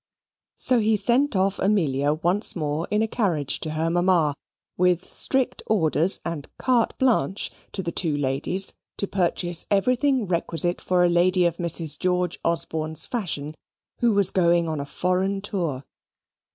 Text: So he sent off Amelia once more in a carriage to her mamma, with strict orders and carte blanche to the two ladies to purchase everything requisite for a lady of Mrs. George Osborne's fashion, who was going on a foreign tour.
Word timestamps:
So 0.57 0.79
he 0.79 0.95
sent 0.95 1.35
off 1.35 1.59
Amelia 1.59 2.13
once 2.13 2.55
more 2.55 2.87
in 2.89 3.03
a 3.03 3.07
carriage 3.07 3.59
to 3.59 3.69
her 3.69 3.87
mamma, 3.91 4.33
with 4.75 5.07
strict 5.07 5.61
orders 5.67 6.19
and 6.25 6.49
carte 6.57 6.97
blanche 6.97 7.51
to 7.73 7.83
the 7.83 7.91
two 7.91 8.17
ladies 8.17 8.73
to 8.97 9.05
purchase 9.05 9.67
everything 9.69 10.25
requisite 10.25 10.81
for 10.81 11.03
a 11.05 11.07
lady 11.07 11.45
of 11.45 11.57
Mrs. 11.57 11.99
George 11.99 12.39
Osborne's 12.43 13.05
fashion, 13.05 13.53
who 13.99 14.13
was 14.15 14.31
going 14.31 14.67
on 14.67 14.79
a 14.79 14.87
foreign 14.87 15.39
tour. 15.39 15.85